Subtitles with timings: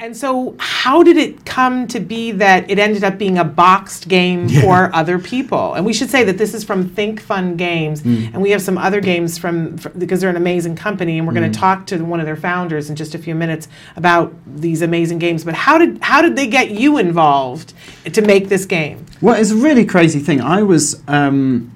[0.00, 4.06] And so, how did it come to be that it ended up being a boxed
[4.08, 4.60] game Yeah.
[4.60, 5.74] for other people?
[5.74, 8.32] And we should say that this is from Think Fun Games, Mm.
[8.34, 11.34] and we have some other games from fr- because they're an amazing company, and we're
[11.34, 11.52] going Mm.
[11.52, 13.66] to talk to one of their founders in just a few minutes
[13.96, 15.42] about these amazing games.
[15.44, 17.72] But how did how did they get you involved
[18.12, 18.98] to make this game?
[19.20, 20.40] Well, it's a really crazy thing.
[20.40, 21.70] I was um,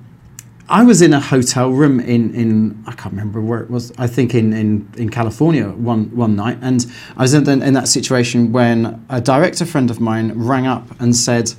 [0.69, 3.93] I was in a hotel room in, in I can't remember where it was.
[3.99, 7.89] I think in, in, in California one one night, and I was in, in that
[7.89, 11.53] situation when a director friend of mine rang up and said,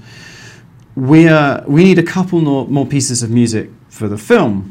[0.95, 4.69] "We uh, we need a couple more, more pieces of music for the film."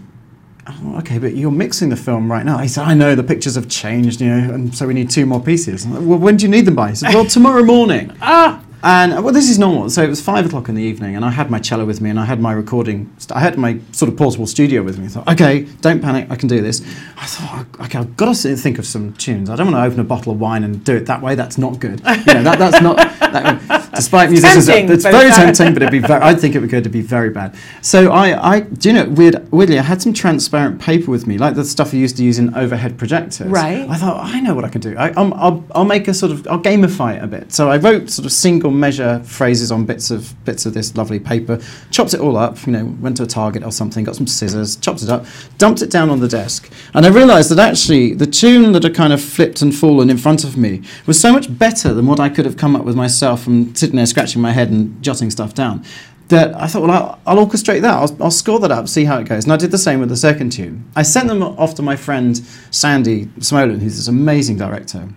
[0.96, 2.58] Okay, but you're mixing the film right now.
[2.58, 5.27] He said, I know the pictures have changed, you know, and so we need two
[5.27, 5.84] more pieces.
[5.84, 6.91] Like, well, when do you need them by?
[6.91, 8.16] He said, well, tomorrow morning.
[8.22, 9.88] Ah, And well, this is normal.
[9.91, 12.10] So it was five o'clock in the evening, and I had my cello with me,
[12.10, 13.12] and I had my recording.
[13.18, 15.06] st- I had my sort of portable studio with me.
[15.06, 16.80] I thought, okay, don't panic, I can do this.
[17.16, 19.48] I thought, oh, okay, I've got to think of some tunes.
[19.50, 21.34] I don't want to open a bottle of wine and do it that way.
[21.34, 22.00] That's not good.
[22.00, 22.97] You know, that, that's not.
[22.97, 26.22] That, despite musicians, tempting, it's very tempting, but it'd be very.
[26.22, 27.55] I think it would go to be very bad.
[27.83, 31.38] So I, I, do you know, weird, weirdly, I had some transparent paper with me,
[31.38, 33.48] like the stuff you used to use in overhead projectors.
[33.48, 33.88] Right.
[33.88, 34.97] I thought, I know what I can do.
[34.98, 37.53] I, I'll, I'll, I'll make a sort of, I'll gamify it a bit.
[37.53, 41.20] So I wrote sort of single measure phrases on bits of bits of this lovely
[41.20, 42.67] paper, chopped it all up.
[42.67, 45.27] You know, went to a Target or something, got some scissors, chopped it up,
[45.59, 48.95] dumped it down on the desk, and I realised that actually the tune that had
[48.95, 52.20] kind of flipped and fallen in front of me was so much better than what
[52.20, 55.31] I could have come up with myself from sitting there scratching my head and jotting
[55.31, 55.84] stuff down.
[56.28, 57.95] That I thought, well, I'll, I'll orchestrate that.
[57.95, 59.45] I'll, I'll score that up, see how it goes.
[59.45, 60.89] And I did the same with the second tune.
[60.97, 62.39] I sent them off to my friend
[62.70, 65.09] Sandy Smolan, who's this amazing director,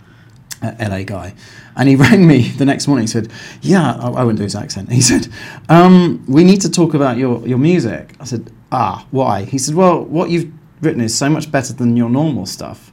[0.80, 1.33] LA guy.
[1.75, 3.03] And he rang me the next morning.
[3.03, 4.91] He said, Yeah, I, I wouldn't do his accent.
[4.91, 5.27] He said,
[5.69, 8.16] um, We need to talk about your, your music.
[8.19, 9.43] I said, Ah, why?
[9.43, 12.91] He said, Well, what you've written is so much better than your normal stuff.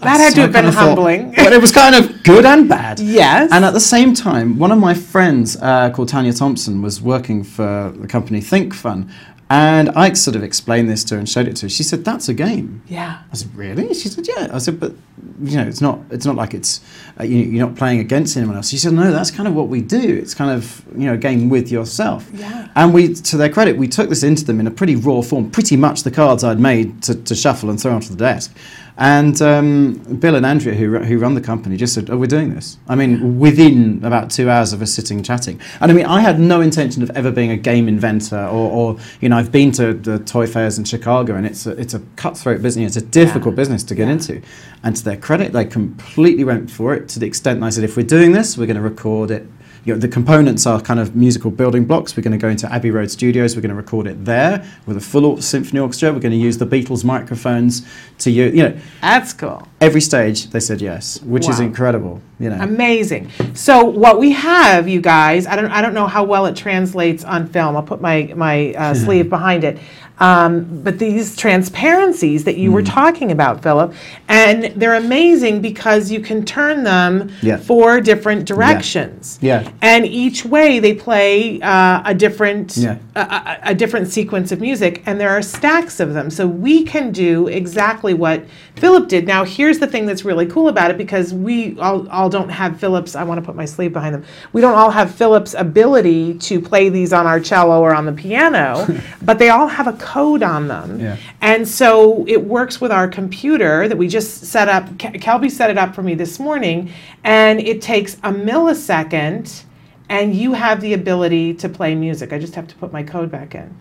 [0.00, 1.30] That had to So I have been thought- humbling.
[1.36, 3.00] but it was kind of good and bad.
[3.00, 3.50] Yes.
[3.52, 7.42] And at the same time, one of my friends uh, called Tanya Thompson was working
[7.44, 9.10] for the company Think Fun.
[9.48, 11.68] And I sort of explained this to her and showed it to her.
[11.70, 12.82] She said, That's a game.
[12.88, 13.22] yeah.
[13.30, 13.94] I said, really?
[13.94, 14.48] She said, yeah.
[14.52, 14.92] I said, but
[15.40, 16.00] you know, it's not.
[16.10, 16.80] It's not like it's
[17.20, 18.68] uh, you, you're not playing against anyone else.
[18.68, 20.16] She said, no, that's kind of what we do.
[20.20, 22.28] It's kind of you know, a game with yourself.
[22.34, 22.66] Yeah.
[22.74, 25.48] And we, to their credit, we took this into them in a pretty raw form,
[25.52, 28.52] pretty much the cards I'd made to, to shuffle and throw onto the desk.
[28.98, 32.54] And um, Bill and Andrea, who, who run the company, just said, "Oh, we're doing
[32.54, 35.60] this." I mean, within about two hours of us sitting chatting.
[35.82, 38.98] And I mean, I had no intention of ever being a game inventor, or, or
[39.20, 42.00] you know, I've been to the toy fairs in Chicago, and it's a, it's a
[42.16, 42.96] cutthroat business.
[42.96, 43.56] It's a difficult Yeah.
[43.56, 44.12] business to get Yeah.
[44.14, 44.40] into.
[44.82, 47.84] And to their credit, they completely went for it to the extent that I said,
[47.84, 49.46] "If we're doing this, we're going to record it."
[49.86, 52.16] You know, the components are kind of musical building blocks.
[52.16, 53.54] We're going to go into Abbey Road Studios.
[53.54, 56.12] We're going to record it there with a full symphony orchestra.
[56.12, 57.86] We're going to use the Beatles microphones
[58.18, 58.52] to use.
[58.52, 59.68] You know, That's cool.
[59.80, 62.20] Every stage they said yes, which is incredible.
[62.38, 63.30] You know, Amazing.
[63.54, 67.24] So what we have, you guys, I don't, I don't know how well it translates
[67.24, 67.76] on film.
[67.76, 69.78] I'll put my my uh, sleeve behind it.
[70.18, 72.86] Um, but these transparencies that you were Mm.
[72.90, 73.92] talking about, Philip,
[74.28, 77.58] and they're amazing because you can turn them Yeah.
[77.58, 79.38] four different directions.
[79.42, 79.68] Yeah.
[79.82, 82.96] And each way they play uh, a different Yeah.
[83.14, 86.30] a, a, a different sequence of music, and there are stacks of them.
[86.30, 88.42] So we can do exactly what
[88.76, 89.26] Philip did.
[89.26, 92.78] Now, here's the thing that's really cool about it because we all, all don't have
[92.78, 94.24] Philip's, I want to put my sleeve behind them.
[94.52, 98.12] We don't all have Philip's ability to play these on our cello or on the
[98.12, 98.86] piano,
[99.22, 101.00] but they all have a code on them.
[101.00, 101.16] Yeah.
[101.40, 104.86] And so it works with our computer that we just set up.
[104.98, 106.92] Kelby set it up for me this morning,
[107.24, 109.64] and it takes a millisecond,
[110.08, 112.32] and you have the ability to play music.
[112.32, 113.76] I just have to put my code back in.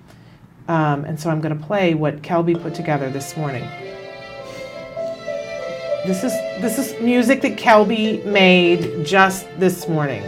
[0.67, 3.69] Um, and so I'm going to play what Kelby put together this morning.
[6.05, 10.23] This is this is music that Kelby made just this morning.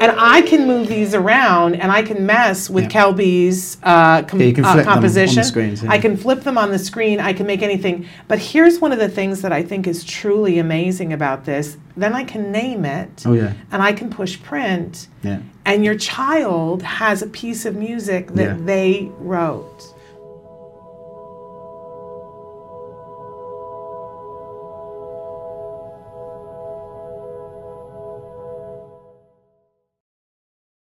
[0.00, 2.90] And I can move these around and I can mess with Yeah.
[2.90, 5.44] Kelby's uh, com- Yeah, you can uh, flip them on the composition.
[5.44, 5.90] screens, yeah.
[5.92, 7.20] I can flip them on the screen.
[7.20, 8.06] I can make anything.
[8.26, 11.76] But here's one of the things that I think is truly amazing about this.
[11.96, 13.22] Then I can name it.
[13.24, 13.52] Oh, yeah.
[13.70, 15.06] And I can push print.
[15.22, 15.40] yeah.
[15.64, 19.94] And your child has a piece of music that they wrote.